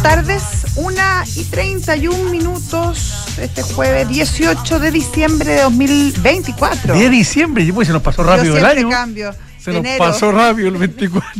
[0.00, 0.42] buenas tardes.
[0.76, 6.94] Una y 31 minutos este jueves 18 de diciembre de 2024.
[6.94, 8.88] De diciembre, pues se nos pasó rápido Yo el año.
[8.90, 9.34] cambio.
[9.58, 10.04] Se De nos enero.
[10.04, 11.32] pasó rápido el 24.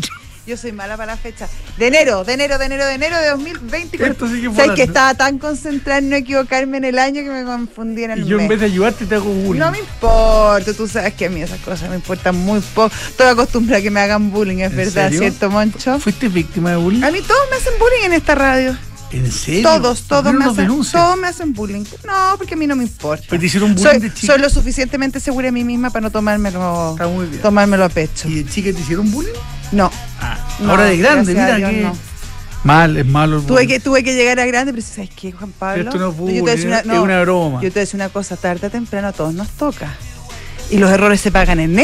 [0.49, 1.47] Yo soy mala para la fecha.
[1.77, 4.13] De enero, de enero, de enero, de enero de 2024.
[4.13, 7.29] Esto sí que ¿Sabes que estaba tan concentrada en no equivocarme en el año que
[7.29, 8.45] me confundí en el Y yo mes?
[8.45, 9.61] en vez de ayudarte te hago bullying.
[9.61, 12.91] No me importa, tú sabes que a mí esas cosas me importan muy poco.
[13.11, 15.19] Estoy acostumbrada a que me hagan bullying, es ¿En verdad, serio?
[15.21, 15.99] ¿cierto, Moncho?
[16.01, 17.05] ¿Fuiste víctima de bullying?
[17.05, 18.75] A mí todos me hacen bullying en esta radio.
[19.13, 19.63] ¿En serio?
[19.65, 21.85] Todos, ¿Por todos me, hacen, todos me hacen bullying.
[22.07, 23.23] No, porque a mí no me importa.
[23.29, 24.33] Pero te hicieron bullying Soy, de chica.
[24.33, 27.43] soy lo suficientemente segura de mí misma para no tomármelo, Está muy bien.
[27.43, 28.29] tomármelo a pecho.
[28.29, 29.33] ¿Y de chica te hicieron bullying?
[29.73, 29.91] No.
[30.59, 31.81] Ah, No, ahora de grande, mira Dios, que.
[31.83, 31.97] no.
[32.65, 35.53] Mal, es malo el Tuve que, tuve que llegar a grande, pero ¿sabes qué, Juan
[35.53, 35.85] Pablo?
[35.85, 37.57] Esto no es Yo te voy a bullying, decir una- es no, una broma.
[37.63, 39.89] Yo te voy a decir una cosa, tarde o temprano a todos nos toca.
[40.71, 41.79] Y los errores se pagan en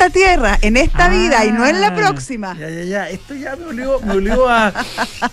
[0.00, 2.56] esta tierra, en esta vida y no en la próxima.
[2.58, 3.10] Ya, ya, ya.
[3.10, 4.72] Esto ya me obligó, me obligó a.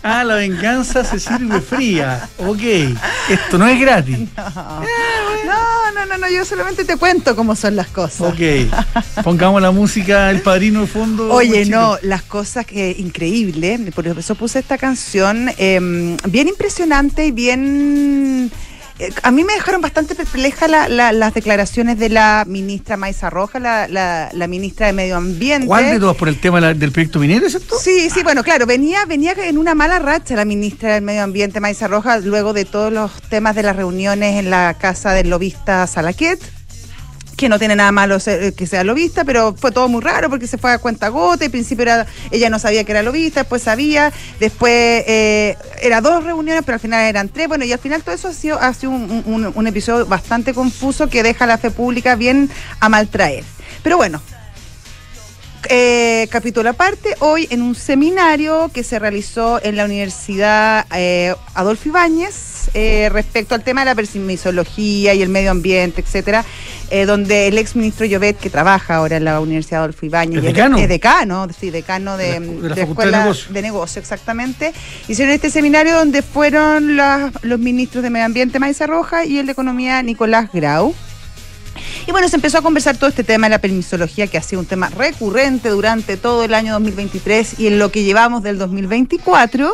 [0.03, 2.27] Ah, la venganza se sirve fría.
[2.37, 2.63] Ok.
[3.29, 4.27] Esto no es gratis.
[4.35, 8.33] No, no, no, no, yo solamente te cuento cómo son las cosas.
[8.33, 9.23] Ok.
[9.23, 11.31] Pongamos la música El Padrino de fondo.
[11.31, 15.79] Oye, no, las cosas que increíble, por eso puse esta canción, eh,
[16.27, 18.51] bien impresionante y bien...
[18.99, 23.29] eh, a mí me dejaron bastante perpleja la- la- las declaraciones de la ministra Maiza
[23.29, 25.67] Roja, la, la- la ministra de Medio Ambiente.
[25.67, 27.75] ¿Cuál de todas por el tema del proyecto minero, cierto?
[27.79, 31.59] Sí, sí, bueno, claro, venía, venía en una mala racha la ministra del Medio Ambiente,
[31.59, 35.85] Maiza Roja, luego de todos los temas de las reuniones en la casa del lobista
[35.87, 36.39] Salaquet
[37.37, 40.47] que no tiene nada malo ser- que sea lobista, pero fue todo muy raro porque
[40.47, 43.61] se fue a cuenta gota, al principio era, ella no sabía que era lobista, después
[43.61, 44.73] sabía, después
[45.07, 48.27] eh, era dos reuniones, pero al final eran tres, bueno, y al final todo eso
[48.27, 52.89] ha sido, ha sido un, episodio bastante confuso que deja la fe pública bien a
[52.89, 53.43] maltraer.
[53.83, 54.19] Pero bueno,
[55.69, 61.89] eh, capítulo aparte, hoy en un seminario que se realizó en la Universidad eh, Adolfo
[61.89, 66.43] Ibáñez eh, respecto al tema de la permisología y el medio ambiente, etcétera,
[67.05, 70.47] donde el ex ministro Llobet, que trabaja ahora en la Universidad Adolfo Ibáñez, ¿Es y
[70.47, 70.77] decano?
[70.77, 73.53] es decano, sí, decano de, De la- de la de Facultad de Escuela Negocio.
[73.53, 74.73] de Negocio, exactamente,
[75.07, 79.45] hicieron este seminario donde fueron las- los ministros de Medio Ambiente, Maiza Roja, y el
[79.47, 80.95] de Economía, Nicolás Grau.
[82.07, 84.61] Y bueno, se empezó a conversar todo este tema de la permisología, que ha sido
[84.61, 89.69] un tema recurrente durante todo el año 2023 y en lo que llevamos del 2024.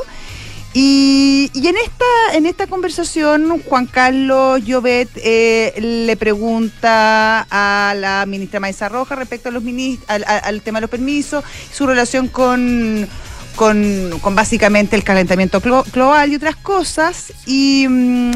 [0.76, 2.06] Y, en esta
[2.36, 9.50] en esta conversación, Juan Carlos Llobet eh, le pregunta a la ministra Maiza Roja respecto
[9.50, 9.62] a los
[10.08, 13.08] al, al- tema de los permisos, su relación con,
[13.56, 17.32] con, básicamente el calentamiento glo- global y otras cosas.
[17.46, 18.32] Y, mm,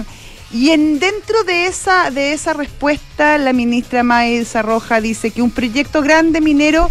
[0.52, 5.52] y en, dentro de esa, de esa respuesta, la ministra Maiza Roja dice que un
[5.52, 6.90] proyecto grande minero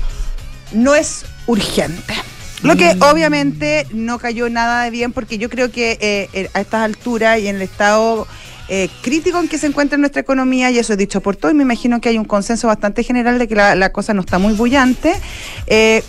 [0.73, 2.15] no es urgente.
[2.63, 3.03] Lo que Mm.
[3.03, 7.39] obviamente no cayó nada de bien porque yo creo que eh, eh, a estas alturas
[7.39, 8.27] y en el estado
[8.69, 11.55] eh, crítico en que se encuentra nuestra economía, y eso es dicho por todo, y
[11.55, 14.39] me imagino que hay un consenso bastante general de que la, la cosa no está
[14.39, 15.15] muy bullante,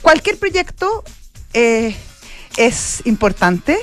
[0.02, 1.03] cualquier proyecto
[1.53, 3.78] es importante.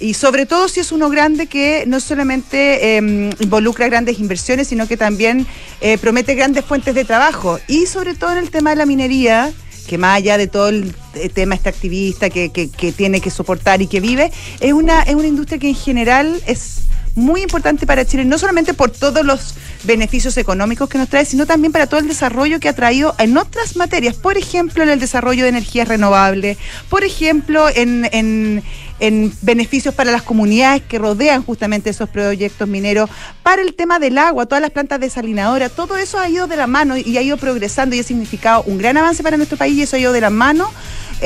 [0.00, 4.88] Y sobre todo si es uno grande que no solamente eh, involucra grandes inversiones, sino
[4.88, 5.46] que también
[5.80, 7.58] eh, promete grandes fuentes de trabajo.
[7.68, 9.52] Y sobre todo en el tema de la minería,
[9.86, 10.94] que más allá de todo el
[11.34, 15.26] tema extractivista que, que- que tiene que soportar y que vive, es una, es una
[15.28, 16.80] industria que en general es
[17.14, 19.54] muy importante para Chile, no solamente por todos los
[19.84, 23.36] beneficios económicos que nos trae, sino también para todo el desarrollo que ha traído en
[23.36, 26.58] otras materias, por ejemplo, en el desarrollo de energías renovables,
[26.88, 28.62] por ejemplo, en, en-
[29.00, 33.10] en beneficios para las comunidades que rodean justamente esos proyectos mineros,
[33.42, 36.68] para el tema del agua, todas las plantas desalinadoras, todo eso ha ido de la
[36.68, 39.82] mano y ha ido progresando y ha significado un gran avance para nuestro país y
[39.82, 40.70] eso ha ido de la mano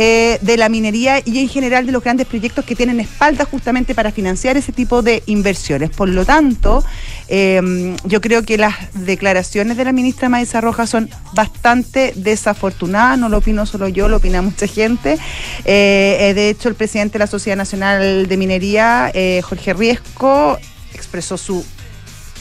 [0.00, 3.96] eh, de la minería y en general de los grandes proyectos que tienen espalda justamente
[3.96, 5.90] para financiar ese tipo de inversiones.
[5.90, 6.84] Por lo tanto,
[7.26, 13.28] eh, yo creo que las declaraciones de la ministra Maiza Rojas son bastante desafortunadas, no
[13.28, 15.18] lo opino solo yo, lo opina mucha gente.
[15.64, 19.10] Eh, eh, de hecho, el presidente de la Sociedad Nacional de Minería,
[19.42, 20.58] Jorge Riesco,
[20.94, 21.64] expresó su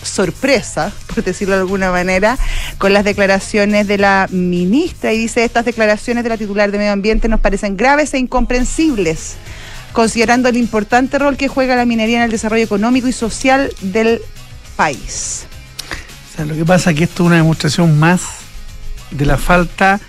[0.04, 2.38] sorpresa, por decirlo de alguna manera,
[2.78, 6.92] con las declaraciones de la ministra y dice, estas declaraciones de la titular de Medio
[6.92, 9.36] Ambiente nos parecen graves e incomprensibles,
[9.94, 14.22] considerando el importante rol que juega la minería en el desarrollo económico y social del
[14.76, 15.46] país.
[16.46, 18.22] Lo que pasa es que esto es una demostración más
[19.10, 20.00] de la falta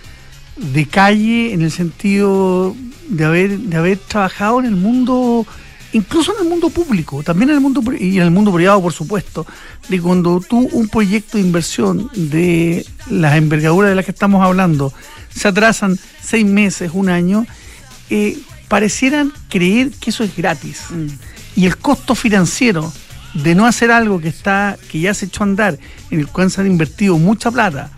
[0.56, 2.76] de calle en el sentido
[3.08, 5.46] de haber, de haber trabajado en el mundo,
[5.92, 8.92] incluso en el mundo público, también en el mundo y en el mundo privado, por
[8.92, 9.46] supuesto,
[9.88, 14.92] de cuando tú un proyecto de inversión de las envergaduras de las que estamos hablando
[15.34, 17.46] se atrasan seis meses, un año,
[18.10, 18.38] eh,
[18.68, 20.82] parecieran creer que eso es gratis.
[20.90, 21.06] Mm.
[21.56, 22.92] Y el costo financiero
[23.34, 25.78] de no hacer algo que está, que ya se echó a andar,
[26.10, 27.90] en el cual se han invertido mucha plata,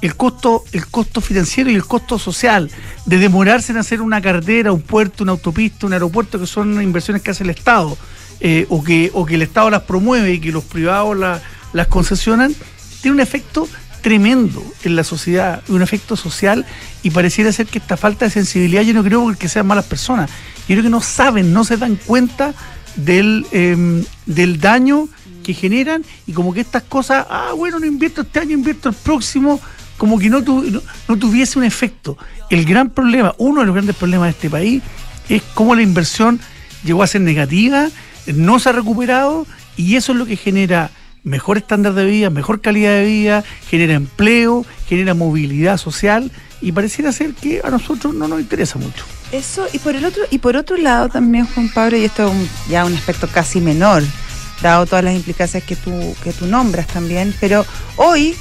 [0.00, 2.70] el costo, el costo financiero y el costo social
[3.06, 7.22] de demorarse en hacer una carretera, un puerto, una autopista, un aeropuerto, que son inversiones
[7.22, 7.96] que hace el Estado,
[8.40, 11.16] eh, o, que, o que el Estado las promueve y que los privados
[11.72, 12.54] las concesionan,
[13.02, 13.68] tiene un efecto
[14.00, 16.64] tremendo en la sociedad, un efecto social,
[17.02, 20.30] y pareciera ser que esta falta de sensibilidad, yo no creo que sean malas personas,
[20.60, 22.54] yo creo que no saben, no se dan cuenta
[22.96, 25.08] del, em, del daño
[25.42, 28.94] que generan y como que estas cosas, ah, bueno, no invierto este año, invierto el
[28.94, 29.60] próximo,
[30.00, 32.16] como que no, no, tuviese un efecto.
[32.48, 34.82] El gran problema, uno de los grandes problemas de este país,
[35.28, 36.40] es cómo la inversión
[36.84, 37.90] llegó a ser negativa,
[38.24, 40.90] no se ha recuperado y eso es lo que genera
[41.22, 46.30] mejor estándar de vida, mejor calidad de vida, genera empleo, genera movilidad social
[46.62, 49.04] y pareciera ser que a nosotros no nos interesa mucho.
[49.32, 52.70] Eso, y por el otro, y por otro lado también, Juan Pablo, y esto es
[52.70, 54.02] ya un aspecto casi menor,
[54.62, 55.92] dado todas las implicancias que tú,
[56.24, 57.66] que tú nombras también, pero
[57.96, 58.34] hoy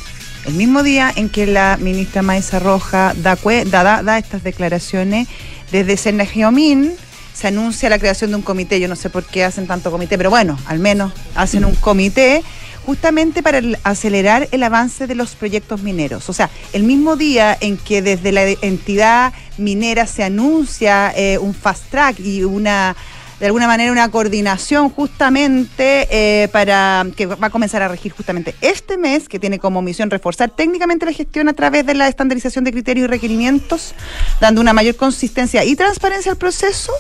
[0.46, 5.28] el mismo día en que la ministra Maiza Roja da, estas declaraciones,
[5.72, 6.94] desde Senegiomín
[7.34, 8.80] se anuncia la creación de un comité.
[8.80, 12.44] Yo no sé por qué hacen tanto comité, pero bueno, al menos hacen un comité
[12.86, 16.28] justamente para acelerar el avance de los proyectos mineros.
[16.30, 21.54] O sea, el mismo día en que desde la entidad minera se anuncia eh, un
[21.54, 22.96] fast track y una
[23.40, 28.54] de alguna manera una coordinación justamente eh, para que va a comenzar a regir justamente
[28.62, 32.66] este mes, que tiene como misión reforzar técnicamente la gestión a través de la estandarización
[32.66, 33.94] de criterios y requerimientos,
[34.42, 36.92] dando una mayor consistencia y transparencia al proceso.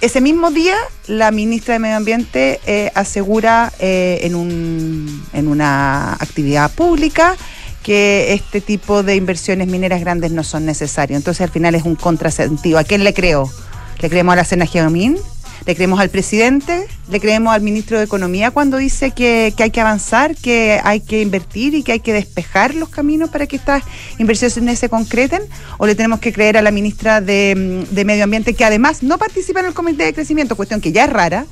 [0.00, 6.14] Ese mismo día, la ministra de Medio Ambiente eh, asegura eh, en, un, en una
[6.14, 7.36] actividad pública
[7.82, 11.18] que este tipo de inversiones mineras grandes no son necesarias.
[11.18, 12.78] Entonces, al final es un contrasentido.
[12.78, 13.50] ¿A quién le creo?
[14.00, 15.18] ¿Le creemos a la Sena Geomín?
[15.66, 19.80] Le creemos al presidente, le creemos al ministro de Economía cuando dice que, hay que
[19.80, 23.82] avanzar, que hay que invertir y que hay que despejar los caminos para que estas
[24.18, 25.42] inversiones se concreten,
[25.78, 29.60] o le tenemos que creer a la ministra de, Medio Ambiente que además no participa
[29.60, 31.46] en el comité de crecimiento, cuestión que ya es rara.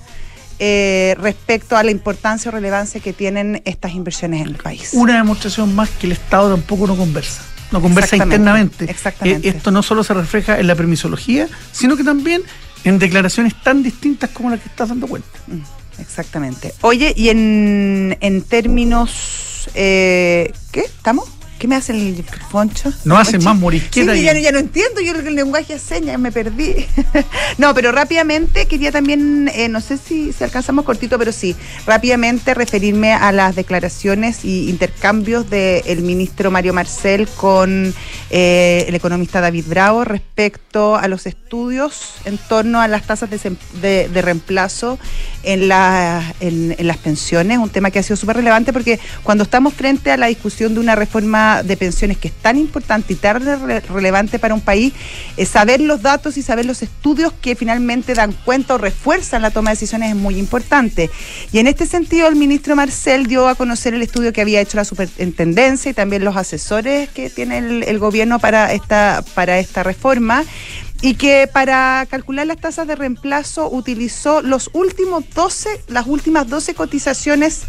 [0.59, 4.91] Eh, respecto a la importancia o relevancia que tienen estas inversiones en el país.
[4.93, 8.85] Una demostración más que el Estado tampoco no conversa no conversa internamente.
[8.89, 9.49] Exactamente.
[9.49, 12.43] Eh, esto no solo se refleja en la permisología, sino que también
[12.85, 15.29] en declaraciones tan distintas como las que estás dando cuenta.
[15.47, 16.75] Mm, exactamente.
[16.83, 20.81] Oye, y en, en términos, eh, ¿qué?
[20.81, 21.29] ¿Estamos?
[21.63, 22.93] ¿Qué me hace el Foncho?
[23.05, 24.15] No hace más morisqueta.
[24.15, 26.75] Sí, ya, ya, no entiendo, yo el lenguaje de señas me perdí.
[27.59, 31.55] no, pero rápidamente quería también, eh, no sé si, si alcanzamos cortito, pero sí,
[31.87, 37.95] rápidamente referirme a las declaraciones y intercambios del ministro Mario Marcel con
[38.31, 44.09] eh, el economista David Bravo respecto a los estudios en torno a las tasas de,
[44.09, 44.99] de, reemplazo
[45.45, 49.45] en, la, en, en las pensiones, un tema que ha sido súper relevante porque cuando
[49.45, 53.17] estamos frente a la discusión de una reforma de pensiones que es tan importante y
[53.17, 53.43] tan
[53.89, 54.93] relevante para un país,
[55.47, 59.71] saber los datos y saber los estudios que finalmente dan cuenta o refuerzan la toma
[59.71, 61.11] de decisiones es muy importante.
[61.53, 64.77] Y en este sentido, el ministro Marcel dio a conocer el estudio que había hecho
[64.77, 69.83] la superintendencia y también los asesores que tiene el, el gobierno para esta, para esta
[69.83, 70.45] reforma
[71.03, 76.75] y que para calcular las tasas de reemplazo utilizó los últimos 12, las últimas 12
[76.75, 77.63] cotizaciones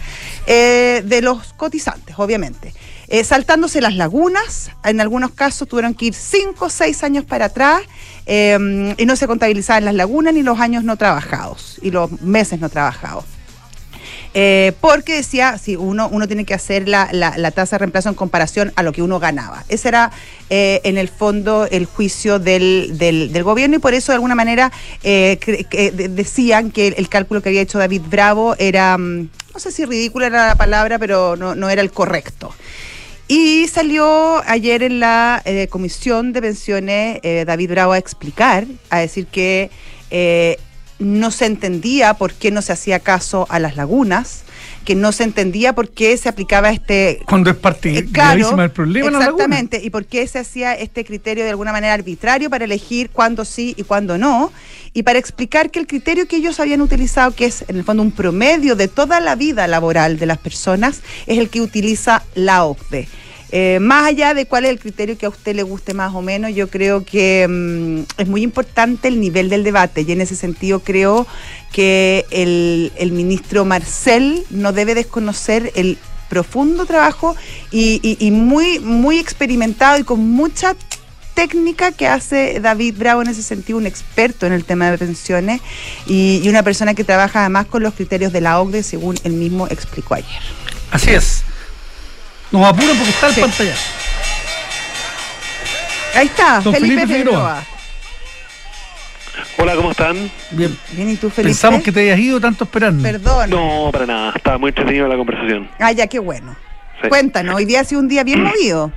[0.45, 2.73] eh, de los cotizantes, obviamente.
[3.13, 7.45] Eh, saltándose las lagunas, en algunos casos tuvieron que ir 5 o 6 años para
[7.45, 7.83] atrás
[8.25, 12.59] eh, y no se contabilizaban las lagunas ni los años no trabajados y los meses
[12.59, 13.25] no trabajados.
[14.33, 18.15] Eh, porque decía, si uno, uno tiene que hacer la, la, tasa de reemplazo en
[18.15, 19.63] comparación a lo que uno ganaba.
[19.69, 20.11] Ese era,
[20.49, 24.71] eh, en el fondo, el juicio del, del, gobierno y por eso, de alguna manera,
[25.03, 30.25] decían que el, cálculo que había hecho David Bravo era, mm, no sé si ridículo
[30.25, 32.51] era la palabra, pero no, no era el correcto.
[33.27, 39.71] Y salió ayer en la Comisión de Pensiones David Bravo a explicar, a decir que
[40.99, 44.42] no se entendía por qué no se hacía caso a las lagunas,
[44.83, 47.19] que no se entendía por qué se aplicaba este...
[47.25, 49.17] Cuando es parte eh, del problema.
[49.17, 53.45] Exactamente, y por qué se hacía este criterio de alguna manera arbitrario para elegir cuándo
[53.45, 54.51] sí y cuándo no,
[54.93, 58.03] y para explicar que el criterio que ellos habían utilizado, que es en el fondo
[58.03, 62.65] un promedio de toda la vida laboral de las personas, es el que utiliza la
[62.65, 63.07] OCDE.
[63.55, 66.23] Eh, más allá de cuál es el criterio que a usted le guste más o
[66.23, 70.35] menos, yo creo que mm, es muy importante el nivel del debate y en ese
[70.35, 71.27] sentido creo
[71.71, 77.35] que el, ministro Marcel no debe desconocer el profundo trabajo
[77.71, 80.75] y, muy, muy experimentado y con mucha
[81.35, 85.61] técnica que hace David Bravo en ese sentido, un experto en el tema de pensiones
[86.07, 89.67] y, una persona que trabaja además con los criterios de la OCDE, según él mismo
[89.67, 90.41] explicó ayer.
[90.89, 91.43] Así es.
[92.53, 93.41] Nos apuran porque está el Sí.
[93.41, 93.75] pantalla.
[96.15, 97.55] Ahí está, Don Felipe, Felipe Figueroa.
[97.55, 97.63] Figueroa.
[99.57, 100.29] Hola, ¿cómo están?
[100.51, 100.77] Bien.
[100.91, 101.49] Bien, ¿y tú, Felipe?
[101.49, 103.01] Pensamos que te hayas ido tanto esperando.
[103.01, 103.49] Perdón.
[103.49, 104.33] No, para nada.
[104.35, 105.67] Estaba muy entretenido la conversación.
[105.79, 106.55] Ah, ya, qué bueno.
[107.01, 107.09] Sí.
[107.09, 108.91] Cuéntanos, hoy día ha sido un día bien movido.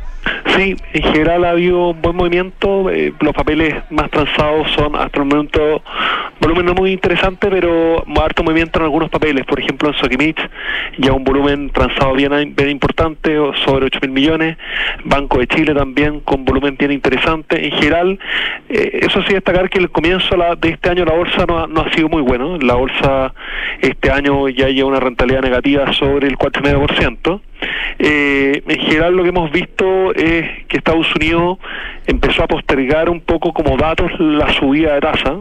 [0.56, 2.90] Sí, en general ha habido un buen movimiento.
[2.90, 5.82] eh, los papeles más transados son hasta el momento
[6.40, 9.44] volumen no muy interesante, pero harto movimiento en algunos papeles.
[9.44, 10.38] Por ejemplo, en Sokimich
[10.98, 14.56] ya un volumen transado bien, bien importante, sobre 8 mil millones.
[15.04, 17.64] Banco de Chile también con volumen bien interesante.
[17.64, 18.18] En general,
[18.68, 21.82] eh, eso sí destacar que el comienzo de este año la bolsa no ha, no
[21.82, 22.58] ha sido muy bueno.
[22.58, 23.34] La bolsa
[23.80, 27.40] este año ya lleva una rentabilidad negativa sobre el 4,5%.
[27.98, 31.58] Eh, en general lo que hemos visto es que Estados Unidos
[32.06, 35.36] empezó a postergar un poco como datos la subida de tasa.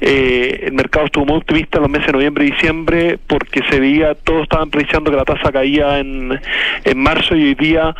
[0.00, 3.80] Eh, el mercado estuvo muy optimista en los meses de noviembre y diciembre porque se
[3.80, 6.40] veía, todos estaban prediciendo que la tasa caía en,
[6.84, 7.94] en marzo y hoy día,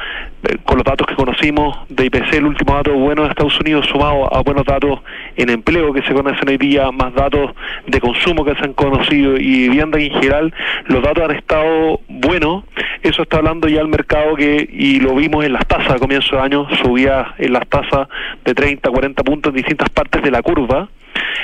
[0.65, 4.33] con los datos que conocimos de IPC, el último dato bueno de Estados Unidos sumado
[4.33, 5.01] a buenos datos
[5.37, 7.53] en empleo que se conocen hoy día, más datos
[7.87, 10.55] de consumo que se han conocido y vivienda en general,
[10.87, 12.65] los datos han estado buenos.
[13.03, 16.37] Eso está hablando ya el mercado que, y lo vimos en las tasas a comienzo
[16.37, 18.09] de año, subía en las tasas
[18.45, 20.89] de 30, 40 puntos en distintas partes de la curva.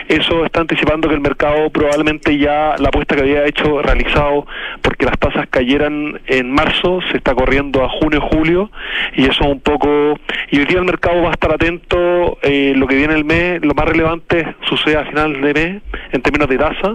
[0.08, 4.46] Eso está anticipando que el mercado probablemente ya la apuesta que había hecho realizado
[4.82, 8.70] porque las tasas cayeran en marzo se está corriendo a junio julio
[9.16, 10.18] y eso un poco
[10.50, 13.64] y hoy día el mercado va a estar atento eh, lo que viene el mes
[13.64, 16.94] lo más relevante sucede a final de mes en términos de tasa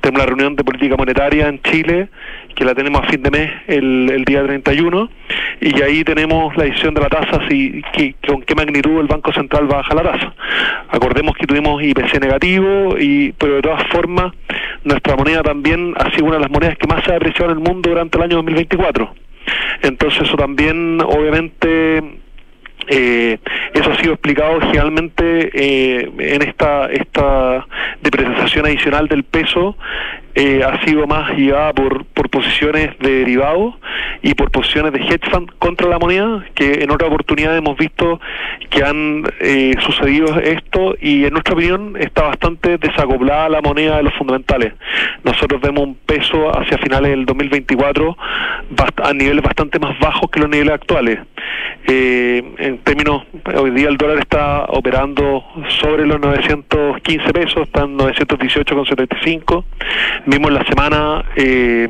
[0.00, 2.08] tenemos la reunión de política monetaria en Chile
[2.58, 5.08] que la tenemos a fin de mes el, el día 31
[5.60, 9.32] y ahí tenemos la decisión de la tasa si que, con qué magnitud el Banco
[9.32, 10.34] Central baja la tasa.
[10.88, 14.32] Acordemos que tuvimos IPC negativo y pero de todas formas
[14.82, 17.58] nuestra moneda también ha sido una de las monedas que más se ha apreciado en
[17.58, 19.14] el mundo durante el año 2024
[19.82, 22.02] entonces eso también obviamente
[22.88, 23.38] eh,
[23.74, 27.66] eso ha sido explicado generalmente eh, en esta esta
[28.02, 29.76] depreciación adicional del peso
[30.38, 33.74] eh, ha sido más llevada por, por posiciones de derivados
[34.22, 38.20] y por posiciones de hedge fund contra la moneda que en otra oportunidad hemos visto
[38.70, 44.04] que han eh, sucedido esto y en nuestra opinión está bastante desacoplada la moneda de
[44.04, 44.74] los fundamentales
[45.24, 48.16] nosotros vemos un peso hacia finales del 2024
[48.76, 51.18] bast- a niveles bastante más bajos que los niveles actuales
[51.90, 53.22] eh, en términos,
[53.56, 55.42] hoy día el dólar está operando
[55.80, 59.64] sobre los 915 pesos, está en 918,75.
[60.30, 61.88] Vimos la semana eh,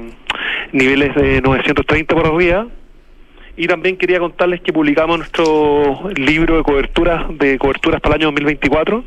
[0.71, 2.69] niveles de 930 por arriba.
[3.59, 8.27] Y también quería contarles que publicamos nuestro libro de coberturas de coberturas para el año
[8.29, 9.03] 2024.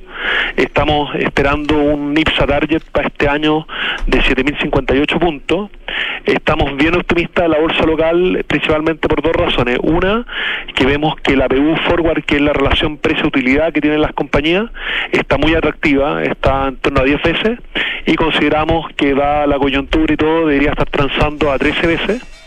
[0.58, 3.65] Estamos esperando un IPSA target para este año
[4.08, 5.70] de 7.058 puntos.
[6.25, 9.79] Estamos bien optimistas de la bolsa local, principalmente por dos razones.
[9.84, 10.25] Una,
[10.75, 14.65] que vemos que la PU Forward, que es la relación precio-utilidad que tienen las compañías,
[15.13, 17.60] está muy atractiva, está en torno a 10 veces.
[18.05, 22.40] Y consideramos que, dada la coyuntura y todo, debería estar transando a 13 veces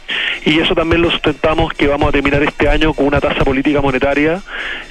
[0.44, 3.80] y eso también lo sustentamos que vamos a terminar este año con una tasa política
[3.80, 4.40] monetaria,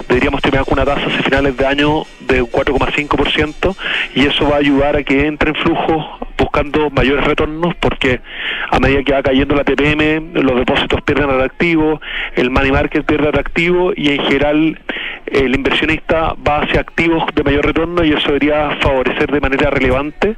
[0.07, 3.75] deberíamos terminar con una tasa hacia finales de año de un 4,5%
[4.15, 8.21] y eso va a ayudar a que entre en flujo buscando mayores retornos porque
[8.69, 12.01] a medida que va cayendo la TPM, los depósitos pierden atractivo,
[12.35, 14.79] el money market pierde atractivo y en general
[15.27, 20.35] el inversionista va hacia activos de mayor retorno y eso debería favorecer de manera relevante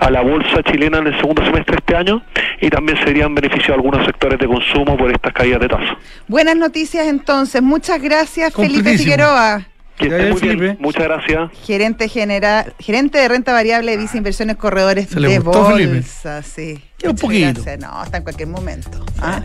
[0.00, 2.22] a la bolsa chilena en el segundo semestre de este año
[2.60, 5.96] y también serían beneficio a algunos sectores de consumo por estas caídas de tasa.
[6.28, 7.62] Buenas noticias entonces.
[7.62, 8.96] Muchas gracias, Felipe.
[8.96, 9.66] Figueroa.
[9.96, 10.38] Que esté bien.
[10.38, 10.76] Felipe.
[10.78, 11.50] Muchas gracias.
[11.64, 15.94] Gerente general, gerente de renta variable de Visa Inversiones Corredores Se le de gustó, Felipe.
[15.94, 16.82] bolsa, sí.
[16.98, 17.62] Ya un poquito.
[17.62, 17.78] gracias.
[17.80, 19.04] No, está en cualquier momento.
[19.20, 19.42] Ah.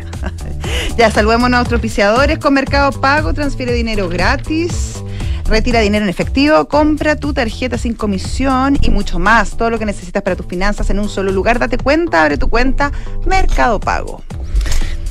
[0.98, 5.01] ya saludemos a nuestros auspiciadores con Mercado Pago, transfiere dinero gratis.
[5.46, 9.58] Retira dinero en efectivo, compra tu tarjeta sin comisión y mucho más.
[9.58, 11.60] Todo lo que necesitas para tus finanzas en un solo lugar.
[11.60, 12.91] Date cuenta, abre tu cuenta
[13.25, 14.24] Mercado Pago.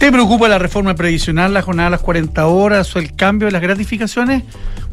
[0.00, 3.52] ¿Te preocupa la reforma previsional, la jornada de las 40 horas o el cambio de
[3.52, 4.44] las gratificaciones?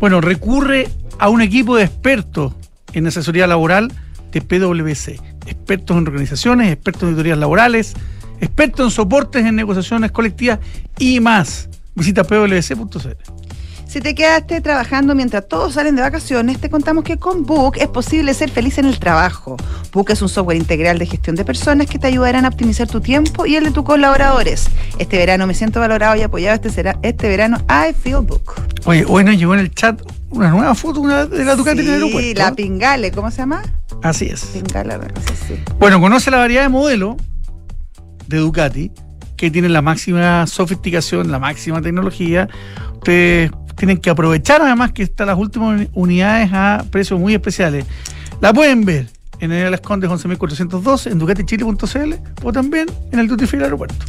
[0.01, 2.51] Bueno, recurre a un equipo de expertos
[2.91, 3.89] en asesoría laboral
[4.33, 5.17] de PwC.
[5.45, 7.93] Expertos en organizaciones, expertos en auditorías laborales,
[8.41, 10.59] expertos en soportes en negociaciones colectivas
[10.99, 11.69] y más.
[11.95, 13.46] Visita pwc.cl.
[13.87, 17.87] Si te quedaste trabajando mientras todos salen de vacaciones, te contamos que con Book es
[17.87, 19.55] posible ser feliz en el trabajo.
[19.93, 22.99] Book es un software integral de gestión de personas que te ayudarán a optimizar tu
[22.99, 24.67] tiempo y el de tus colaboradores.
[24.99, 26.55] Este verano me siento valorado y apoyado.
[26.55, 28.55] Este, será, este verano I Feel Book.
[28.83, 30.01] Oye, hoy nos llegó en el chat
[30.31, 32.27] una nueva foto de la Ducati en el aeropuerto.
[32.27, 33.63] Sí, la Pingale, ¿cómo se llama?
[34.03, 34.47] Así es.
[34.47, 35.63] Pingale, no sé si.
[35.79, 37.15] Bueno, conoce la variedad de modelos
[38.27, 38.91] de Ducati
[39.37, 42.49] que tienen la máxima sofisticación, la máxima tecnología.
[42.95, 47.85] Ustedes tienen que aprovechar además que están las últimas unidades a precios muy especiales.
[48.41, 49.07] La pueden ver
[49.39, 54.03] en el Las Condes 11.402, en ducatichile.cl o también en el Duty Free aeropuerto.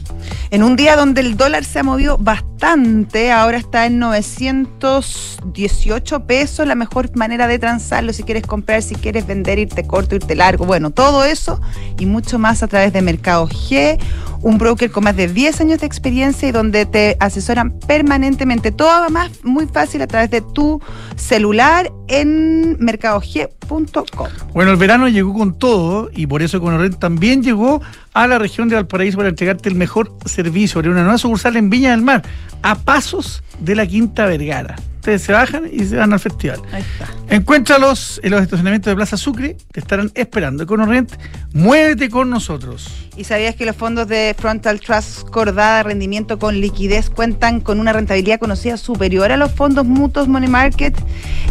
[0.50, 6.66] En un día donde el dólar se ha movido bastante, ahora está en 918 pesos,
[6.66, 10.64] la mejor manera de transarlo si quieres comprar, si quieres vender, irte corto, irte largo,
[10.64, 11.60] bueno, todo eso
[11.98, 13.98] y mucho más a través de Mercado G,
[14.42, 18.72] un broker con más de 10 años de experiencia y donde te asesoran permanentemente.
[18.72, 20.80] Todo va más muy fácil a través de tu
[21.16, 24.28] celular en mercadog.com.
[24.52, 27.80] Bueno, el verano llegó con todo y por eso Conorrent también llegó
[28.22, 30.80] a la región de Valparaíso para entregarte el mejor servicio.
[30.80, 32.22] Abre una nueva sucursal en Viña del Mar,
[32.62, 34.76] a pasos de la Quinta Vergara
[35.16, 36.60] se bajan y se van al festival.
[36.70, 37.08] Ahí está.
[37.34, 40.64] Encuéntralos en los estacionamientos de Plaza Sucre, te estarán esperando.
[40.64, 41.10] Econorrent,
[41.54, 43.08] muévete con nosotros.
[43.16, 47.94] ¿Y sabías que los fondos de Frontal Trust Cordada Rendimiento con Liquidez cuentan con una
[47.94, 50.94] rentabilidad conocida superior a los fondos mutuos Money Market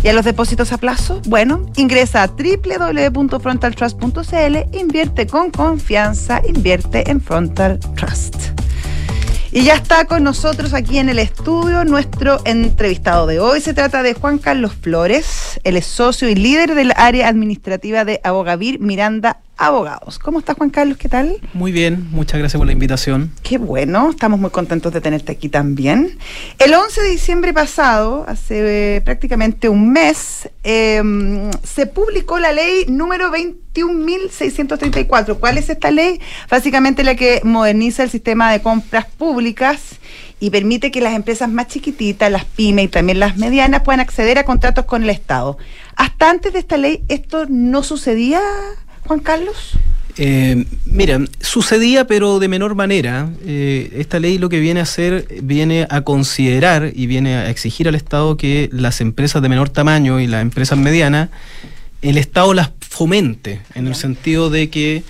[0.03, 1.23] y a los depósitos a plazo?
[1.25, 8.35] Bueno, ingresa a www.frontaltrust.cl, invierte con confianza, invierte en Frontal Trust.
[9.51, 13.61] Y ya está con nosotros aquí en el estudio nuestro entrevistado de hoy.
[13.61, 15.59] Se trata de Juan Carlos Flores.
[15.63, 20.19] Él es socio y líder del área administrativa de Abogavir Miranda Abogados.
[20.19, 20.97] ¿Cómo estás, Juan Carlos?
[20.97, 21.41] ¿Qué tal?
[21.53, 23.31] Muy bien, muchas gracias por la invitación.
[23.41, 26.19] Qué bueno, estamos muy contentos de tenerte aquí también.
[26.59, 32.85] El 11 de diciembre pasado, hace eh, prácticamente un mes, em, se publicó la ley
[32.87, 35.39] número 21.634.
[35.39, 36.21] ¿Cuál es esta ley?
[36.49, 39.97] Básicamente la que moderniza el sistema de compras públicas
[40.39, 44.37] y permite que las empresas más chiquititas, las pymes y también las medianas puedan acceder
[44.37, 45.57] a contratos con el Estado.
[45.95, 48.39] Hasta antes de esta ley, ¿esto no sucedía?
[49.07, 49.77] Juan Carlos?
[50.19, 53.29] Eh, mira, sucedía pero de menor manera.
[53.45, 57.87] Eh, esta ley lo que viene a hacer, viene a considerar y viene a exigir
[57.87, 61.29] al Estado que las empresas de menor tamaño y las empresas medianas,
[62.01, 65.03] el Estado las fomente, en el sentido de que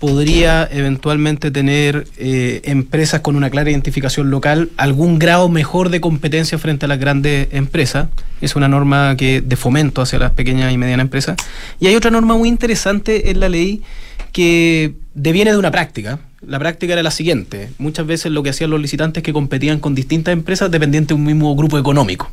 [0.00, 6.58] podría eventualmente tener eh, empresas con una clara identificación local algún grado mejor de competencia
[6.58, 8.08] frente a las grandes empresas.
[8.40, 11.36] Es una norma que de fomento hacia las pequeñas y medianas empresas.
[11.80, 13.82] Y hay otra norma muy interesante en la ley
[14.32, 16.18] que deviene de una práctica.
[16.46, 17.68] La práctica era la siguiente.
[17.76, 21.14] Muchas veces lo que hacían los licitantes es que competían con distintas empresas dependientes de
[21.14, 22.30] un mismo grupo económico.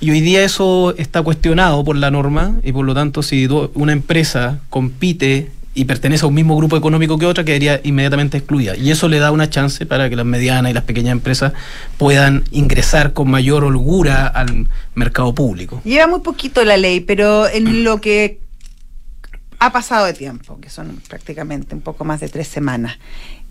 [0.00, 3.92] Y hoy día eso está cuestionado por la norma y por lo tanto si una
[3.92, 8.76] empresa compite y pertenece a un mismo grupo económico que otra, quedaría inmediatamente excluida.
[8.76, 11.52] Y eso le da una chance para que las medianas y las pequeñas empresas
[11.98, 15.80] puedan ingresar con mayor holgura al mercado público.
[15.84, 18.40] Lleva muy poquito la ley, pero en lo que
[19.60, 22.98] ha pasado de tiempo, que son prácticamente un poco más de tres semanas,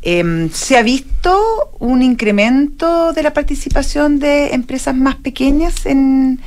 [0.02, 6.42] em, ¿se ha visto un incremento de la participación de empresas más pequeñas en,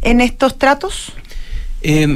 [0.00, 1.12] en estos tratos?
[1.82, 2.14] Eh,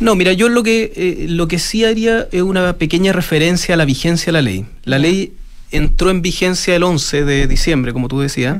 [0.00, 3.78] no, mira, yo lo que, eh, lo que sí haría es una pequeña referencia a
[3.78, 4.66] la vigencia de la ley.
[4.84, 5.32] La ley
[5.70, 8.58] entró en vigencia el 11 de diciembre, como tú decías,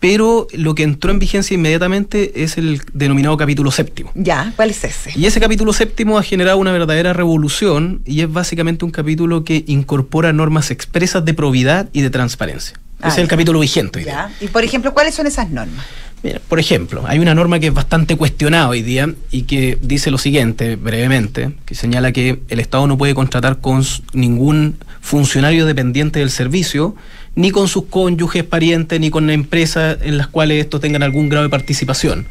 [0.00, 4.12] pero lo que entró en vigencia inmediatamente es el denominado capítulo séptimo.
[4.14, 5.12] Ya, ¿cuál es ese?
[5.18, 9.64] Y ese capítulo séptimo ha generado una verdadera revolución y es básicamente un capítulo que
[9.66, 12.78] incorpora normas expresas de probidad y de transparencia.
[13.00, 14.04] ese es el capítulo vigente.
[14.04, 14.30] Ya.
[14.40, 15.84] Y por ejemplo, ¿cuáles son esas normas?
[16.22, 20.10] Mira, por ejemplo, hay una norma que es bastante cuestionada hoy día y que dice
[20.10, 26.18] lo siguiente, brevemente, que señala que el Estado no puede contratar con ningún funcionario dependiente
[26.18, 26.96] del servicio,
[27.36, 31.44] ni con sus cónyuges, parientes, ni con empresas en las cuales estos tengan algún grado
[31.44, 32.26] de participación.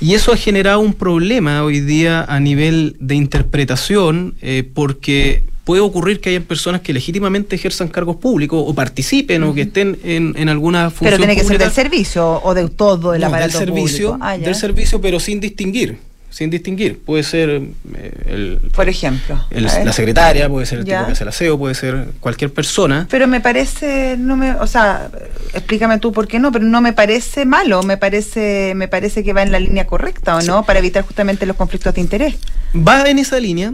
[0.00, 5.82] Y eso ha generado un problema hoy día a nivel de interpretación, eh, porque puede
[5.82, 10.34] ocurrir que haya personas que legítimamente ejerzan cargos públicos o participen o que estén en,
[10.36, 11.10] en alguna función.
[11.10, 14.56] Pero tiene que ser del servicio o de todo el aparato del servicio, ah, del
[14.56, 15.96] servicio, pero sin distinguir.
[16.28, 16.98] Sin distinguir.
[16.98, 19.40] Puede ser eh, el, Por ejemplo.
[19.50, 23.06] la secretaria, puede ser el tipo que hace el aseo, puede ser cualquier persona.
[23.08, 25.08] Pero me parece, no me, o sea,
[25.54, 29.32] explícame tú por qué no, pero no me parece malo, me parece, me parece que
[29.32, 30.64] va en la línea correcta, ¿o no?
[30.64, 32.34] Para evitar justamente los conflictos de interés.
[32.74, 33.72] Va en esa línea,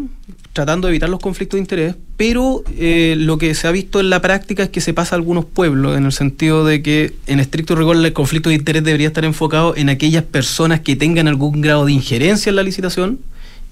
[0.56, 4.08] tratando de evitar los conflictos de interés, pero eh, lo que se ha visto en
[4.08, 7.40] la práctica es que se pasa a algunos pueblos, en el sentido de que en
[7.40, 11.60] estricto rigor el conflicto de interés debería estar enfocado en aquellas personas que tengan algún
[11.60, 13.18] grado de injerencia en la licitación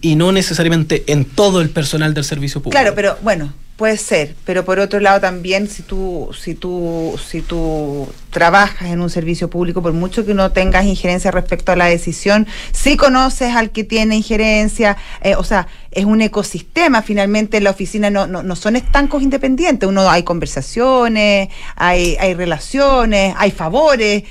[0.03, 2.79] y no necesariamente en todo el personal del servicio público.
[2.79, 7.43] Claro, pero bueno, Puede ser, pero por otro lado también si tú, si tú, si
[7.43, 11.87] tú trabajas en un servicio público, por mucho que no tengas injerencia respecto a la
[11.87, 17.71] decisión, si conoces al que tiene injerencia, eh, o sea, es un ecosistema, finalmente la
[17.71, 24.23] oficina no, no, no son estancos independientes, uno hay conversaciones, hay, hay relaciones, hay favores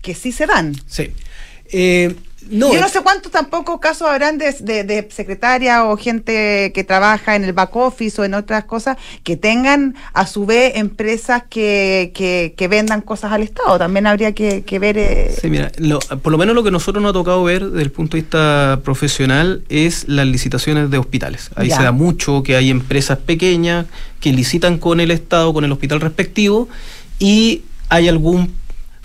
[0.00, 0.74] que sí se dan.
[0.86, 1.12] Sí.
[1.66, 2.14] Eh,
[2.48, 7.36] no, Yo no sé cuántos tampoco casos habrán de, de, secretaria o gente que trabaja
[7.36, 12.12] en el back office o en otras cosas que tengan a su vez empresas que,
[12.14, 13.78] que, vendan cosas al Estado.
[13.78, 14.96] También habría que, ver.
[14.98, 15.70] Eh, sí, mira,
[16.22, 18.80] por lo menos lo que nosotros nos ha tocado ver desde el punto de vista
[18.84, 21.50] profesional es las licitaciones de hospitales.
[21.56, 23.86] Ahí se da mucho que hay empresas pequeñas
[24.20, 26.68] que licitan con el Estado, con el hospital respectivo
[27.18, 28.59] y hay algún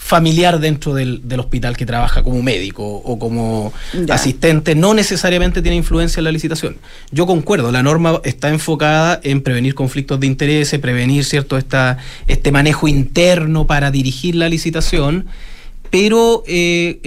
[0.05, 3.73] familiar dentro del, hospital que trabaja como médico o como
[4.11, 6.77] asistente no necesariamente tiene influencia en la licitación.
[7.09, 12.51] Yo concuerdo, la norma está enfocada en prevenir conflictos de interés, prevenir cierto esta, este
[12.51, 15.25] manejo interno para dirigir la licitación,
[15.89, 16.99] pero eh,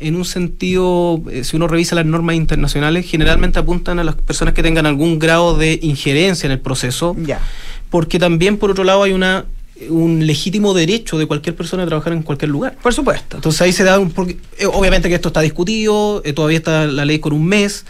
[0.00, 4.54] en, un sentido, eh, si uno revisa las normas internacionales, generalmente apuntan a las personas
[4.54, 7.16] que tengan algún grado de injerencia en el proceso,
[7.90, 9.46] porque también por otro lado hay una
[9.90, 12.76] un legítimo derecho de cualquier persona a trabajar en cualquier lugar.
[12.82, 13.36] Por supuesto.
[13.36, 14.10] Entonces ahí se da un...
[14.10, 17.84] Porque, eh, obviamente que esto está discutido, eh, todavía está la ley con un mes,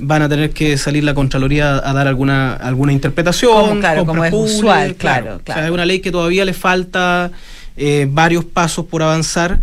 [0.00, 3.80] van a tener que salir la Contraloría a dar alguna alguna interpretación.
[3.80, 5.42] claro, como es usual, claro, claro.
[5.44, 7.30] O sea, es una ley que todavía le falta
[7.76, 9.60] eh, varios pasos por avanzar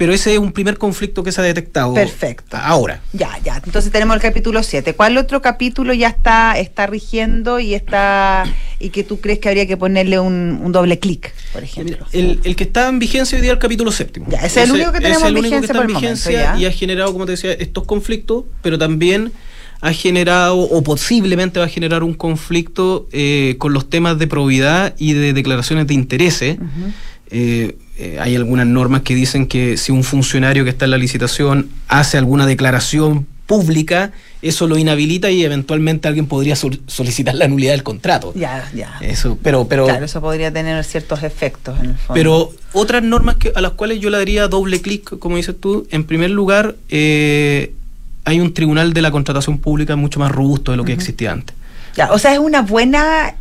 [0.00, 1.92] pero ese es un primer conflicto que se ha detectado.
[1.92, 2.56] Perfecto.
[2.56, 3.02] Ahora.
[3.12, 3.60] Ya, ya.
[3.62, 4.94] Entonces tenemos el capítulo 7.
[4.94, 8.44] ¿Cuál otro capítulo ya está, está rigiendo y está
[8.78, 12.06] y que tú crees que habría que ponerle un, doble clic, por ejemplo?
[12.12, 14.24] El, el, que está en vigencia hoy día es el capítulo séptimo.
[14.30, 15.60] Ya, ese es el único que tenemos en vigencia.
[15.60, 19.32] que está en vigencia y ha generado, como te decía, estos conflictos, pero también
[19.82, 24.94] ha generado o posiblemente va a generar un conflicto eh, con los temas de probidad
[24.96, 26.56] y de declaraciones de intereses.
[27.30, 27.76] Eh,
[28.20, 32.18] hay algunas normas que dicen que si un funcionario que está en la licitación hace
[32.18, 38.32] alguna declaración pública, eso lo inhabilita y eventualmente alguien podría solicitar la nulidad del contrato.
[38.36, 38.96] Ya, ya.
[39.00, 42.14] Eso, pero, pero, claro, eso podría tener ciertos efectos en el fondo.
[42.14, 45.86] Pero otras normas que, a las cuales yo le daría doble clic, como dices tú,
[45.90, 47.72] en primer lugar, eh,
[48.24, 51.56] hay un tribunal de la contratación pública mucho más robusto de lo que existía antes
[52.10, 53.34] o sea, es una buena,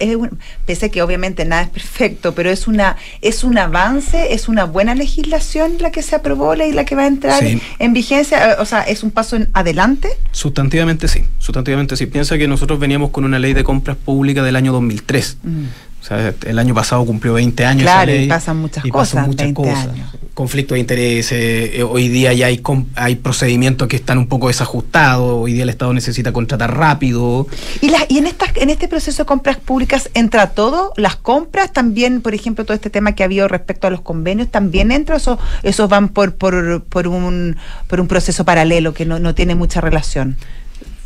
[0.66, 4.66] pese a que obviamente nada es perfecto, pero es una es un avance, es una
[4.66, 8.66] buena legislación la que se aprobó y la que va a entrar en vigencia, o
[8.66, 10.10] sea, es un paso en adelante.
[10.32, 12.06] Sustantivamente sí, sustantivamente sí.
[12.08, 15.38] Piensa que nosotros veníamos con una ley de compras públicas del año 2003.
[15.44, 17.84] O sea, el año pasado cumplió 20 años.
[17.84, 19.28] Claro, y pasan muchas cosas.
[19.28, 19.90] muchas cosas.
[20.34, 22.62] Conflicto de intereses, eh, hoy día ya hay,
[22.96, 27.48] hay procedimientos que están un poco desajustados, hoy día el Estado necesita contratar rápido.
[27.82, 30.94] ¿Y, y en, estas, en este proceso de compras públicas entra todo?
[30.96, 34.50] ¿Las compras también, por ejemplo, todo este tema que ha habido respecto a los convenios,
[34.50, 39.20] también entra o esos van por, por, por, un, por un proceso paralelo que no,
[39.20, 40.38] no tiene mucha relación?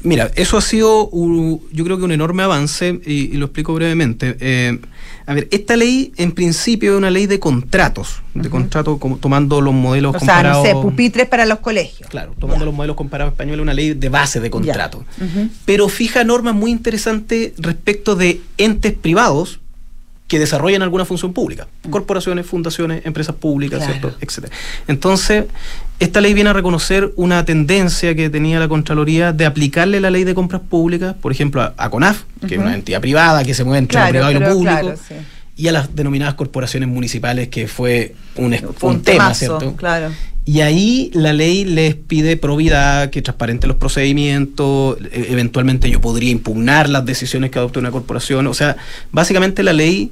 [0.04, 4.36] Mira, eso ha sido, yo creo que un enorme avance y, lo explico brevemente.
[4.40, 4.80] Eh,
[5.26, 9.74] a ver, esta ley en principio es una ley de contratos, de contratos tomando los
[9.74, 10.64] modelos o comparados.
[10.64, 12.10] Sea, no sé, pupitres para los colegios.
[12.10, 15.06] Claro, tomando los modelos comparados españoles, una ley de base de contrato.
[15.66, 19.62] Pero fija normas muy interesantes respecto de entes privados
[20.34, 21.92] que desarrollan alguna función pública, mm.
[21.92, 24.16] corporaciones, fundaciones, empresas públicas, ¿cierto?
[24.20, 24.52] etcétera.
[24.88, 25.46] Entonces,
[26.00, 30.24] esta ley viene a reconocer una tendencia que tenía la Contraloría de aplicarle la ley
[30.24, 33.78] de compras públicas, por ejemplo, a, CONAF, que es una entidad privada que se mueve
[33.78, 34.96] entre lo privado y lo público,
[35.56, 39.76] y a las denominadas corporaciones municipales, que fue un, tema, ¿cierto?
[39.76, 40.10] Claro.
[40.46, 46.32] Y ahí la ley les pide probidad, que transparente los procedimientos, e, eventualmente yo podría
[46.32, 48.48] impugnar las decisiones que adopte una corporación.
[48.48, 48.76] O sea,
[49.12, 50.12] básicamente la ley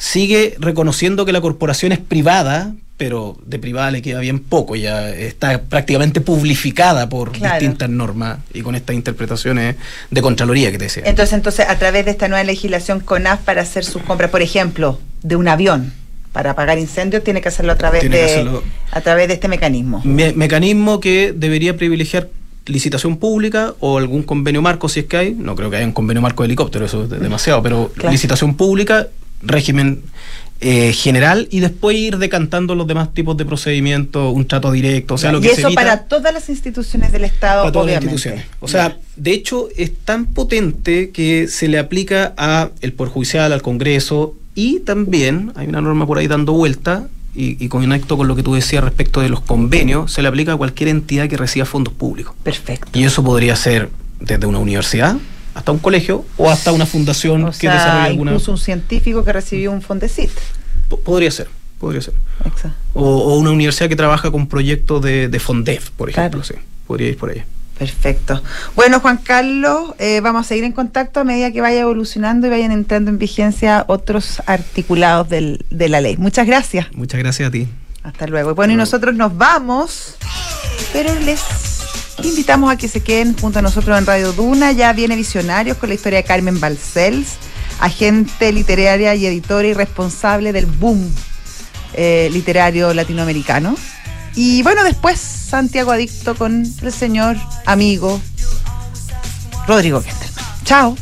[0.00, 5.10] sigue reconociendo que la corporación es privada, pero de privada le queda bien poco, ya
[5.10, 9.76] está prácticamente publificada por distintas normas y con estas interpretaciones
[10.10, 11.02] de Contraloría que te decía.
[11.04, 14.98] Entonces, entonces, a través de esta nueva legislación CONAF para hacer sus compras, por ejemplo,
[15.22, 15.92] de un avión,
[16.32, 18.60] para apagar incendios, tiene que hacerlo a través, de,
[18.92, 20.00] A través de este mecanismo.
[20.04, 22.30] mecanismo que debería privilegiar
[22.64, 25.92] licitación pública o algún convenio marco si es que hay, no creo que haya un
[25.92, 29.08] convenio marco de helicóptero, eso es demasiado, pero licitación pública
[29.42, 30.02] régimen
[30.62, 35.18] eh, general y después ir decantando los demás tipos de procedimientos, un trato directo, o
[35.18, 38.44] sea, lo que eso para todas las instituciones del Estado, para todas las instituciones.
[38.60, 43.52] O sea, de hecho es tan potente que se le aplica a el Poder Judicial,
[43.54, 48.28] al Congreso y también hay una norma por ahí dando vuelta y, y conecto con
[48.28, 51.38] lo que tú decías respecto de los convenios, se le aplica a cualquier entidad que
[51.38, 52.34] reciba fondos públicos.
[52.42, 52.86] Perfecto.
[52.98, 53.88] Y eso podría ser
[54.20, 55.16] desde una universidad
[55.60, 58.32] hasta un colegio o hasta una fundación o que desarrolle alguna.
[58.32, 60.30] Incluso un científico que recibió un Fondesit.
[61.04, 62.14] podría ser, podría ser.
[62.94, 66.54] O, o, una universidad que trabaja con proyectos de, de Fondef, por ejemplo, sí,
[66.86, 67.42] podría ir por ahí.
[67.78, 68.42] Perfecto.
[68.74, 72.50] Bueno, Juan Carlos, eh, vamos a seguir en contacto a medida que vaya evolucionando y
[72.50, 76.16] vayan entrando en vigencia otros articulados del, de la ley.
[76.18, 76.92] Muchas gracias.
[76.92, 77.68] Muchas gracias a ti.
[78.02, 78.54] Hasta luego.
[78.54, 80.16] Bueno, y nosotros nos vamos,
[80.92, 81.79] pero les
[82.22, 84.72] invitamos a que se queden junto a nosotros en Radio Duna.
[84.72, 87.36] Ya viene Visionarios con la historia de Carmen Balcells,
[87.80, 91.10] agente literaria y editora y responsable del boom
[91.94, 93.76] eh, literario latinoamericano.
[94.34, 98.20] Y bueno, después Santiago Adicto con el señor amigo
[99.66, 100.44] Rodrigo Kesterman.
[100.64, 100.96] Chao.